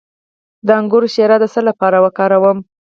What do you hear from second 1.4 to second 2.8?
د څه لپاره وکاروم؟